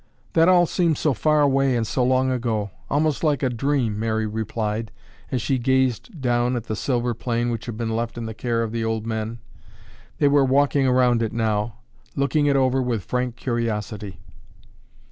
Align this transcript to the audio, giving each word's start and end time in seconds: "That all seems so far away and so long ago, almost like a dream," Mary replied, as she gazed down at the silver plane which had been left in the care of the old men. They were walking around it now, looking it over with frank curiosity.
"That 0.33 0.49
all 0.49 0.65
seems 0.65 0.97
so 0.99 1.13
far 1.13 1.41
away 1.41 1.75
and 1.75 1.85
so 1.85 2.03
long 2.03 2.31
ago, 2.31 2.71
almost 2.89 3.23
like 3.23 3.43
a 3.43 3.51
dream," 3.51 3.99
Mary 3.99 4.25
replied, 4.25 4.91
as 5.31 5.43
she 5.43 5.59
gazed 5.59 6.19
down 6.19 6.55
at 6.55 6.63
the 6.63 6.75
silver 6.75 7.13
plane 7.13 7.51
which 7.51 7.67
had 7.67 7.77
been 7.77 7.95
left 7.95 8.17
in 8.17 8.25
the 8.25 8.33
care 8.33 8.63
of 8.63 8.71
the 8.71 8.83
old 8.83 9.05
men. 9.05 9.37
They 10.17 10.27
were 10.27 10.43
walking 10.43 10.87
around 10.87 11.21
it 11.21 11.33
now, 11.33 11.75
looking 12.15 12.47
it 12.47 12.55
over 12.55 12.81
with 12.81 13.03
frank 13.03 13.35
curiosity. 13.35 14.19